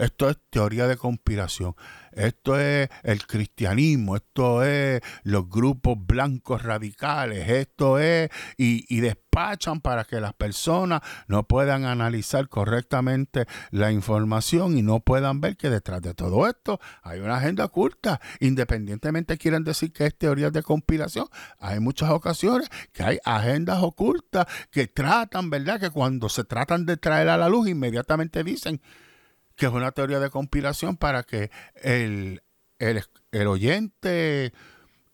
Esto 0.00 0.30
es 0.30 0.38
teoría 0.48 0.86
de 0.86 0.96
conspiración. 0.96 1.76
Esto 2.12 2.58
es 2.58 2.88
el 3.02 3.26
cristianismo. 3.26 4.16
Esto 4.16 4.64
es 4.64 5.02
los 5.24 5.48
grupos 5.50 5.98
blancos 5.98 6.62
radicales. 6.62 7.46
Esto 7.50 7.98
es. 7.98 8.30
Y, 8.56 9.00
despachan 9.00 9.80
para 9.80 10.04
que 10.04 10.20
las 10.20 10.32
personas 10.32 11.02
no 11.26 11.46
puedan 11.46 11.84
analizar 11.84 12.48
correctamente 12.48 13.46
la 13.70 13.92
información 13.92 14.76
y 14.76 14.82
no 14.82 15.00
puedan 15.00 15.40
ver 15.40 15.56
que 15.56 15.70
detrás 15.70 16.02
de 16.02 16.14
todo 16.14 16.46
esto 16.48 16.80
hay 17.02 17.20
una 17.20 17.36
agenda 17.36 17.66
oculta. 17.66 18.20
Independientemente 18.40 19.36
quieren 19.36 19.64
decir 19.64 19.92
que 19.92 20.06
es 20.06 20.16
teoría 20.16 20.50
de 20.50 20.62
conspiración, 20.62 21.26
hay 21.58 21.78
muchas 21.78 22.10
ocasiones 22.10 22.68
que 22.92 23.02
hay 23.02 23.18
agendas 23.24 23.82
ocultas 23.82 24.46
que 24.70 24.86
tratan, 24.86 25.50
¿verdad? 25.50 25.78
Que 25.78 25.90
cuando 25.90 26.28
se 26.28 26.44
tratan 26.44 26.86
de 26.86 26.96
traer 26.96 27.28
a 27.28 27.36
la 27.36 27.48
luz, 27.48 27.68
inmediatamente 27.68 28.42
dicen 28.44 28.80
que 29.60 29.66
es 29.66 29.72
una 29.72 29.92
teoría 29.92 30.20
de 30.20 30.30
conspiración 30.30 30.96
para 30.96 31.22
que 31.22 31.50
el, 31.82 32.42
el, 32.78 33.46
oyente 33.46 34.54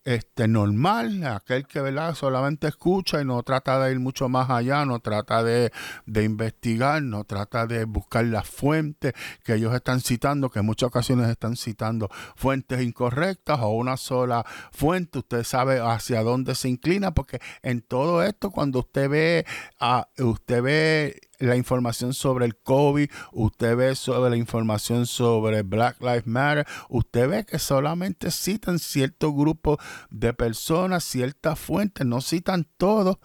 este, 0.04 0.46
normal, 0.46 1.24
aquel 1.24 1.66
que 1.66 1.80
solamente 2.14 2.68
escucha 2.68 3.20
y 3.20 3.24
no 3.24 3.42
trata 3.42 3.80
de 3.80 3.90
ir 3.90 3.98
mucho 3.98 4.28
más 4.28 4.48
allá, 4.48 4.84
no 4.84 5.00
trata 5.00 5.42
de, 5.42 5.72
de 6.06 6.22
investigar, 6.22 7.02
no 7.02 7.24
trata 7.24 7.66
de 7.66 7.86
buscar 7.86 8.24
las 8.26 8.46
fuentes 8.46 9.14
que 9.42 9.54
ellos 9.54 9.74
están 9.74 10.00
citando, 10.00 10.48
que 10.48 10.60
en 10.60 10.66
muchas 10.66 10.86
ocasiones 10.86 11.28
están 11.28 11.56
citando 11.56 12.08
fuentes 12.36 12.80
incorrectas 12.82 13.58
o 13.60 13.70
una 13.70 13.96
sola 13.96 14.46
fuente, 14.70 15.18
usted 15.18 15.42
sabe 15.42 15.80
hacia 15.80 16.22
dónde 16.22 16.54
se 16.54 16.68
inclina, 16.68 17.14
porque 17.14 17.40
en 17.62 17.80
todo 17.80 18.22
esto, 18.22 18.52
cuando 18.52 18.78
usted 18.78 19.10
ve, 19.10 19.44
a, 19.80 20.06
usted 20.18 20.62
ve 20.62 21.20
la 21.38 21.56
información 21.56 22.14
sobre 22.14 22.46
el 22.46 22.56
COVID, 22.56 23.10
usted 23.32 23.76
ve 23.76 23.94
sobre 23.94 24.30
la 24.30 24.36
información 24.36 25.06
sobre 25.06 25.62
Black 25.62 26.00
Lives 26.00 26.26
Matter, 26.26 26.66
usted 26.88 27.28
ve 27.28 27.44
que 27.44 27.58
solamente 27.58 28.30
citan 28.30 28.78
cierto 28.78 29.32
grupo 29.32 29.78
de 30.10 30.32
personas, 30.32 31.04
ciertas 31.04 31.58
fuentes, 31.58 32.06
no 32.06 32.20
citan 32.20 32.66
todo. 32.76 33.20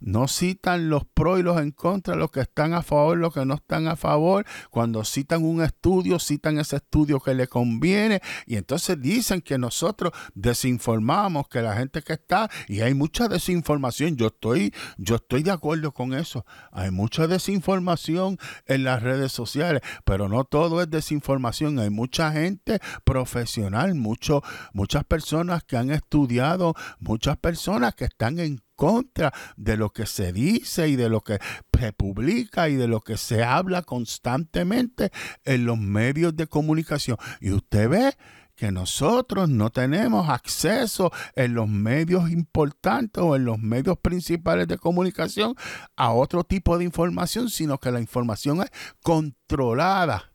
No 0.00 0.28
citan 0.28 0.88
los 0.90 1.04
pros 1.04 1.40
y 1.40 1.42
los 1.42 1.60
en 1.60 1.70
contra, 1.70 2.14
los 2.14 2.30
que 2.30 2.40
están 2.40 2.74
a 2.74 2.82
favor, 2.82 3.16
los 3.16 3.32
que 3.32 3.44
no 3.44 3.54
están 3.54 3.88
a 3.88 3.96
favor. 3.96 4.44
Cuando 4.70 5.04
citan 5.04 5.44
un 5.44 5.62
estudio, 5.62 6.18
citan 6.18 6.58
ese 6.58 6.76
estudio 6.76 7.20
que 7.20 7.34
le 7.34 7.46
conviene. 7.46 8.20
Y 8.46 8.56
entonces 8.56 9.00
dicen 9.00 9.40
que 9.40 9.58
nosotros 9.58 10.12
desinformamos, 10.34 11.48
que 11.48 11.62
la 11.62 11.76
gente 11.76 12.02
que 12.02 12.14
está, 12.14 12.50
y 12.68 12.80
hay 12.80 12.94
mucha 12.94 13.28
desinformación. 13.28 14.16
Yo 14.16 14.28
estoy, 14.28 14.74
yo 14.98 15.16
estoy 15.16 15.42
de 15.42 15.50
acuerdo 15.50 15.92
con 15.92 16.14
eso. 16.14 16.44
Hay 16.72 16.90
mucha 16.90 17.26
desinformación 17.26 18.38
en 18.66 18.84
las 18.84 19.02
redes 19.02 19.32
sociales, 19.32 19.82
pero 20.04 20.28
no 20.28 20.44
todo 20.44 20.82
es 20.82 20.90
desinformación. 20.90 21.78
Hay 21.78 21.90
mucha 21.90 22.32
gente 22.32 22.80
profesional, 23.04 23.94
muchas 23.94 25.04
personas 25.04 25.64
que 25.64 25.76
han 25.76 25.90
estudiado, 25.90 26.74
muchas 26.98 27.36
personas 27.36 27.94
que 27.94 28.04
están 28.04 28.38
en 28.38 28.60
contra 28.84 29.32
de 29.56 29.78
lo 29.78 29.94
que 29.94 30.04
se 30.04 30.30
dice 30.30 30.90
y 30.90 30.96
de 30.96 31.08
lo 31.08 31.22
que 31.22 31.38
se 31.78 31.94
publica 31.94 32.68
y 32.68 32.76
de 32.76 32.86
lo 32.86 33.00
que 33.00 33.16
se 33.16 33.42
habla 33.42 33.80
constantemente 33.80 35.10
en 35.42 35.64
los 35.64 35.78
medios 35.78 36.36
de 36.36 36.46
comunicación. 36.48 37.16
Y 37.40 37.52
usted 37.52 37.88
ve 37.88 38.14
que 38.54 38.72
nosotros 38.72 39.48
no 39.48 39.70
tenemos 39.70 40.28
acceso 40.28 41.10
en 41.34 41.54
los 41.54 41.66
medios 41.66 42.30
importantes 42.30 43.22
o 43.22 43.36
en 43.36 43.46
los 43.46 43.58
medios 43.58 43.96
principales 43.96 44.68
de 44.68 44.76
comunicación 44.76 45.54
a 45.96 46.12
otro 46.12 46.44
tipo 46.44 46.76
de 46.76 46.84
información, 46.84 47.48
sino 47.48 47.78
que 47.78 47.90
la 47.90 48.00
información 48.00 48.60
es 48.60 48.70
controlada 49.02 50.33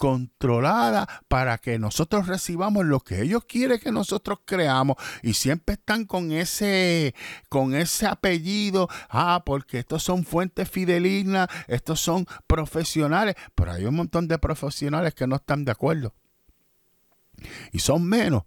controlada 0.00 1.06
para 1.28 1.58
que 1.58 1.78
nosotros 1.78 2.26
recibamos 2.26 2.86
lo 2.86 3.00
que 3.00 3.20
ellos 3.20 3.44
quieren 3.44 3.78
que 3.78 3.92
nosotros 3.92 4.38
creamos 4.46 4.96
y 5.22 5.34
siempre 5.34 5.74
están 5.74 6.06
con 6.06 6.32
ese 6.32 7.14
con 7.50 7.74
ese 7.74 8.06
apellido, 8.06 8.88
ah, 9.10 9.42
porque 9.44 9.80
estos 9.80 10.02
son 10.02 10.24
fuentes 10.24 10.70
fidelignas, 10.70 11.48
estos 11.68 12.00
son 12.00 12.26
profesionales, 12.46 13.34
pero 13.54 13.72
hay 13.72 13.84
un 13.84 13.94
montón 13.94 14.26
de 14.26 14.38
profesionales 14.38 15.14
que 15.14 15.26
no 15.26 15.36
están 15.36 15.66
de 15.66 15.72
acuerdo. 15.72 16.14
Y 17.70 17.80
son 17.80 18.02
menos. 18.02 18.44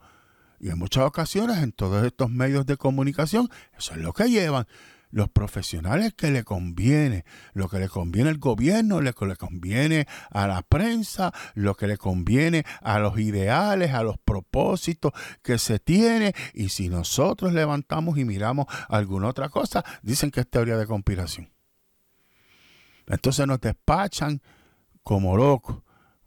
Y 0.60 0.72
en 0.72 0.80
muchas 0.80 1.04
ocasiones 1.04 1.60
en 1.60 1.72
todos 1.72 2.04
estos 2.04 2.32
medios 2.32 2.66
de 2.66 2.78
comunicación, 2.78 3.48
eso 3.78 3.94
es 3.94 4.00
lo 4.00 4.12
que 4.12 4.28
llevan 4.28 4.66
los 5.14 5.30
profesionales 5.30 6.14
que 6.16 6.32
le 6.32 6.44
conviene, 6.44 7.24
lo 7.54 7.70
que 7.70 7.78
le 7.78 7.88
conviene 7.88 8.32
al 8.32 8.40
gobierno, 8.40 9.00
lo 9.00 9.14
que 9.14 9.28
le 9.28 9.36
conviene 9.36 10.08
a 10.32 10.48
la 10.48 10.64
prensa, 10.64 11.32
lo 11.54 11.76
que 11.76 11.86
le 11.86 11.98
conviene 11.98 12.66
a 12.82 12.98
los 12.98 13.20
ideales, 13.20 13.94
a 13.94 14.02
los 14.02 14.18
propósitos 14.18 15.14
que 15.44 15.60
se 15.60 15.78
tiene. 15.78 16.34
Y 16.56 16.70
si 16.70 16.90
nosotros 16.90 17.54
levantamos 17.54 18.18
y 18.18 18.26
miramos 18.26 18.66
alguna 18.90 19.28
otra 19.28 19.50
cosa, 19.50 19.86
dicen 20.02 20.32
que 20.32 20.40
es 20.40 20.50
teoría 20.50 20.78
de 20.78 20.88
conspiración. 20.88 21.54
Entonces 23.06 23.46
nos 23.46 23.62
despachan 23.62 24.42
como 25.04 25.38
locos. 25.38 25.78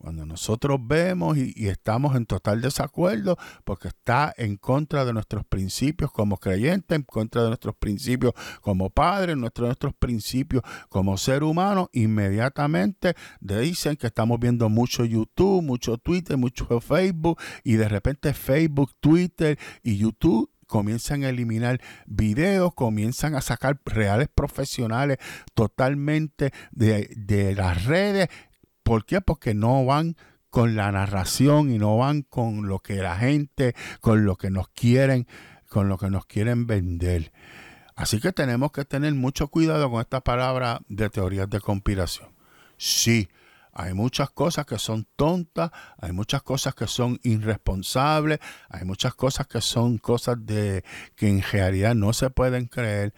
Cuando 0.07 0.25
nosotros 0.25 0.79
vemos 0.81 1.37
y, 1.37 1.67
estamos 1.67 2.15
en 2.15 2.27
total 2.27 2.61
desacuerdo 2.61 3.37
porque 3.65 3.89
está 3.89 4.33
en 4.37 4.57
contra 4.57 5.05
de 5.05 5.13
nuestros 5.13 5.45
principios 5.45 6.13
como 6.13 6.37
creyentes, 6.37 6.95
en 6.95 7.03
contra 7.03 7.43
de 7.43 7.49
nuestros 7.49 7.75
principios 7.75 8.33
como 8.61 8.89
padres, 8.89 9.37
nuestros, 9.37 9.67
nuestros 9.67 9.95
principios 9.95 10.63
como 10.91 11.19
ser 11.19 11.43
humano, 11.43 11.91
inmediatamente 11.93 13.17
dicen 13.41 13.97
que 13.97 14.07
estamos 14.07 14.39
viendo 14.39 14.69
mucho 14.69 15.05
YouTube, 15.05 15.61
mucho 15.61 15.99
Twitter, 15.99 16.37
mucho 16.37 16.81
Facebook 16.81 17.41
y 17.65 17.75
de 17.75 17.89
repente 17.89 18.33
Facebook, 18.33 18.93
Twitter 19.01 19.59
y 19.83 19.97
YouTube 19.97 20.49
comienzan 20.67 21.25
a 21.25 21.29
eliminar 21.29 21.81
videos, 22.07 22.75
comienzan 22.75 23.35
a 23.35 23.41
sacar 23.41 23.81
reales 23.85 24.29
profesionales 24.35 25.19
totalmente 25.55 26.53
de, 26.73 27.09
de, 27.17 27.55
las 27.55 27.85
redes 27.85 28.29
¿Por 28.87 29.05
qué? 29.05 29.21
Porque 29.21 29.53
no 29.53 29.85
van 29.85 30.17
con 30.49 30.77
la 30.77 30.93
narración 30.93 31.73
y 31.73 31.79
no 31.79 31.97
van 31.97 32.23
con 32.23 32.69
lo 32.69 32.79
que 32.79 33.03
la 33.03 33.17
gente, 33.17 33.75
con 34.01 34.25
lo 34.25 34.37
que 34.37 34.49
nos 34.49 34.69
quieren, 34.69 35.27
con 35.69 35.89
lo 35.89 35.99
que 35.99 36.09
nos 36.09 36.25
quieren 36.27 36.69
vender. 36.69 37.33
Así 37.97 38.21
que 38.21 38.31
tenemos 38.31 38.71
que 38.71 38.85
tener 38.85 39.13
mucho 39.15 39.49
cuidado 39.49 39.91
con 39.91 40.01
esta 40.01 40.21
palabra 40.21 40.83
de 40.87 41.11
teorías 41.11 41.51
de 41.51 41.59
conspiración. 41.59 42.29
Sí, 42.77 43.29
hay 43.73 43.93
muchas 43.93 44.31
cosas 44.31 44.67
que 44.67 44.79
son 44.79 45.09
tontas, 45.17 45.73
hay 45.99 46.13
muchas 46.13 46.45
cosas 46.45 46.77
que 46.77 46.87
son 46.87 47.19
irresponsables, 47.25 48.39
hay 48.69 48.85
muchas 48.85 49.17
cosas 49.17 49.49
que 49.49 49.61
son 49.61 49.99
cosas 49.99 50.37
de 50.47 50.85
que 51.17 51.29
en 51.29 51.43
realidad 51.43 51.97
no 51.97 52.13
se 52.13 52.31
pueden 52.31 52.67
creer, 52.67 53.15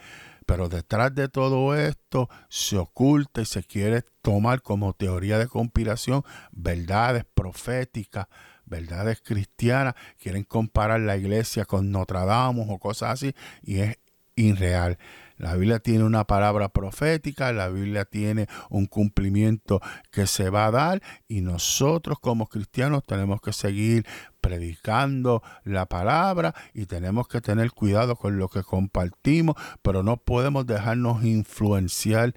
pero 0.48 0.70
detrás 0.70 1.14
de 1.14 1.28
todo 1.28 1.74
esto 1.76 2.30
se 2.48 2.78
oculta 2.78 3.42
y 3.42 3.44
se 3.44 3.62
quiere 3.62 4.06
tomar 4.22 4.62
como 4.62 4.94
teoría 4.94 5.36
de 5.36 5.46
conspiración 5.46 6.22
verdades 6.52 7.26
proféticas, 7.34 8.28
verdades 8.64 9.20
cristianas. 9.20 9.92
Quieren 10.18 10.44
comparar 10.44 11.00
la 11.00 11.18
iglesia 11.18 11.66
con 11.66 11.90
Notre 11.90 12.20
Dame 12.24 12.64
o 12.66 12.78
cosas 12.78 13.10
así 13.10 13.34
y 13.62 13.80
es 13.80 13.98
irreal. 14.36 14.96
La 15.38 15.54
Biblia 15.54 15.78
tiene 15.78 16.04
una 16.04 16.24
palabra 16.24 16.68
profética, 16.68 17.52
la 17.52 17.68
Biblia 17.68 18.04
tiene 18.04 18.48
un 18.70 18.86
cumplimiento 18.86 19.80
que 20.10 20.26
se 20.26 20.50
va 20.50 20.66
a 20.66 20.70
dar 20.70 21.02
y 21.28 21.40
nosotros 21.40 22.18
como 22.20 22.48
cristianos 22.48 23.04
tenemos 23.04 23.40
que 23.40 23.52
seguir 23.52 24.04
predicando 24.40 25.42
la 25.64 25.86
palabra 25.86 26.54
y 26.74 26.86
tenemos 26.86 27.28
que 27.28 27.40
tener 27.40 27.70
cuidado 27.72 28.16
con 28.16 28.36
lo 28.36 28.48
que 28.48 28.62
compartimos, 28.62 29.56
pero 29.82 30.02
no 30.02 30.16
podemos 30.16 30.66
dejarnos 30.66 31.24
influenciar 31.24 32.34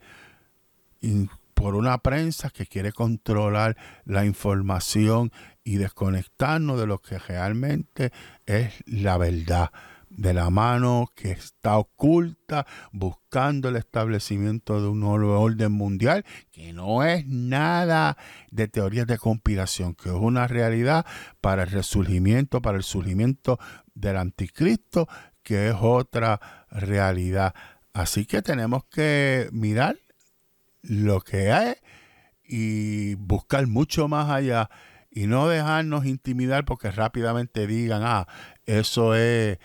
por 1.55 1.75
una 1.75 1.97
prensa 1.97 2.51
que 2.51 2.67
quiere 2.67 2.91
controlar 2.91 3.77
la 4.05 4.25
información 4.25 5.31
y 5.63 5.77
desconectarnos 5.77 6.79
de 6.79 6.87
lo 6.87 6.99
que 6.99 7.17
realmente 7.17 8.11
es 8.45 8.73
la 8.85 9.17
verdad 9.17 9.71
de 10.17 10.33
la 10.33 10.49
mano 10.49 11.09
que 11.15 11.31
está 11.31 11.77
oculta 11.77 12.67
buscando 12.91 13.69
el 13.69 13.77
establecimiento 13.77 14.81
de 14.81 14.87
un 14.89 14.99
nuevo 14.99 15.39
orden 15.39 15.71
mundial 15.71 16.25
que 16.51 16.73
no 16.73 17.03
es 17.03 17.25
nada 17.27 18.17
de 18.51 18.67
teorías 18.67 19.07
de 19.07 19.17
conspiración, 19.17 19.95
que 19.95 20.09
es 20.09 20.15
una 20.15 20.47
realidad 20.47 21.05
para 21.39 21.63
el 21.63 21.71
resurgimiento, 21.71 22.61
para 22.61 22.77
el 22.77 22.83
surgimiento 22.83 23.57
del 23.93 24.17
anticristo, 24.17 25.07
que 25.43 25.69
es 25.69 25.75
otra 25.79 26.39
realidad. 26.69 27.53
Así 27.93 28.25
que 28.25 28.41
tenemos 28.41 28.85
que 28.85 29.49
mirar 29.51 29.97
lo 30.81 31.21
que 31.21 31.51
hay 31.51 31.75
y 32.43 33.15
buscar 33.15 33.67
mucho 33.67 34.07
más 34.07 34.29
allá 34.29 34.69
y 35.09 35.27
no 35.27 35.49
dejarnos 35.49 36.05
intimidar 36.05 36.63
porque 36.63 36.89
rápidamente 36.89 37.67
digan, 37.67 38.01
ah, 38.03 38.27
eso 38.65 39.13
es 39.13 39.59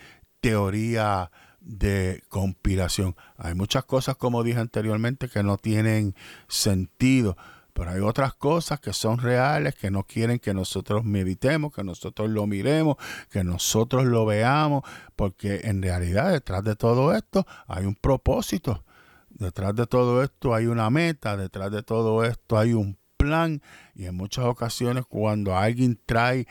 teoría 0.47 1.29
de 1.59 2.23
conspiración. 2.29 3.17
Hay 3.35 3.53
muchas 3.53 3.83
cosas, 3.83 4.15
como 4.15 4.43
dije 4.43 4.59
anteriormente, 4.59 5.27
que 5.27 5.43
no 5.43 5.57
tienen 5.57 6.15
sentido, 6.47 7.35
pero 7.73 7.91
hay 7.91 7.99
otras 7.99 8.33
cosas 8.33 8.79
que 8.79 8.93
son 8.93 9.17
reales, 9.17 9.75
que 9.75 9.91
no 9.91 10.03
quieren 10.03 10.39
que 10.39 10.53
nosotros 10.53 11.03
meditemos, 11.03 11.73
que 11.73 11.83
nosotros 11.83 12.29
lo 12.29 12.47
miremos, 12.47 12.95
que 13.29 13.43
nosotros 13.43 14.05
lo 14.05 14.25
veamos, 14.25 14.83
porque 15.17 15.59
en 15.65 15.81
realidad 15.81 16.31
detrás 16.31 16.63
de 16.63 16.77
todo 16.77 17.13
esto 17.13 17.45
hay 17.67 17.85
un 17.85 17.95
propósito. 17.95 18.85
Detrás 19.29 19.75
de 19.75 19.85
todo 19.85 20.23
esto 20.23 20.55
hay 20.55 20.67
una 20.67 20.89
meta, 20.89 21.35
detrás 21.35 21.71
de 21.71 21.83
todo 21.83 22.23
esto 22.23 22.57
hay 22.57 22.71
un 22.71 22.97
plan 23.17 23.61
y 23.95 24.05
en 24.05 24.15
muchas 24.15 24.45
ocasiones 24.45 25.03
cuando 25.09 25.57
alguien 25.57 25.99
trae 26.05 26.47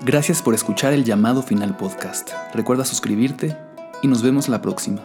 Gracias 0.00 0.42
por 0.42 0.54
escuchar 0.54 0.92
el 0.92 1.04
llamado 1.04 1.42
final 1.42 1.76
podcast. 1.76 2.30
Recuerda 2.54 2.84
suscribirte 2.84 3.56
y 4.02 4.06
nos 4.06 4.22
vemos 4.22 4.48
la 4.48 4.62
próxima. 4.62 5.02